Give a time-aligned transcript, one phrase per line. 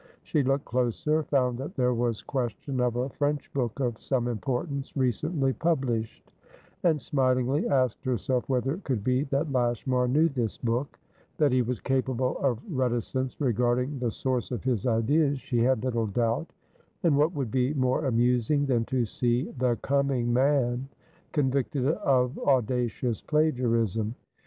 [0.23, 4.97] She looked closer; found that there was question of a French book of some importance,
[4.97, 6.31] recently published;
[6.81, 10.97] and smilingly asked herself whether it could be that Lashmar knew this book.
[11.37, 16.07] That he was capable of reticence regarding the source of his ideas, she had little
[16.07, 16.49] doubt;
[17.03, 20.87] and what would be more amusing than to see "the coming man"
[21.31, 24.15] convicted of audacious plagiarism?